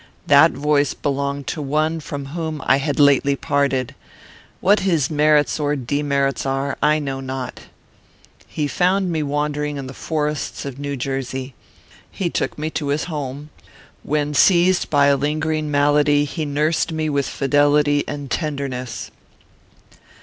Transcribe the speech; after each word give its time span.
"That 0.25 0.53
voice 0.53 0.95
belonged 0.95 1.45
to 1.49 1.61
one 1.61 1.99
from 1.99 2.25
whom 2.33 2.59
I 2.65 2.77
had 2.77 2.99
lately 2.99 3.35
parted. 3.35 3.93
What 4.59 4.79
his 4.79 5.11
merits 5.11 5.59
or 5.59 5.75
demerits 5.75 6.43
are, 6.43 6.75
I 6.81 6.97
know 6.97 7.19
not. 7.19 7.67
He 8.47 8.67
found 8.67 9.11
me 9.11 9.21
wandering 9.21 9.77
in 9.77 9.85
the 9.85 9.93
forests 9.93 10.65
of 10.65 10.79
New 10.79 10.97
Jersey. 10.97 11.53
He 12.09 12.31
took 12.31 12.57
me 12.57 12.71
to 12.71 12.87
his 12.87 13.03
home. 13.03 13.51
When 14.01 14.33
seized 14.33 14.89
by 14.89 15.05
a 15.05 15.15
lingering 15.15 15.69
malady, 15.69 16.25
he 16.25 16.45
nursed 16.45 16.91
me 16.91 17.07
with 17.07 17.27
fidelity 17.29 18.03
and 18.07 18.31
tenderness. 18.31 19.11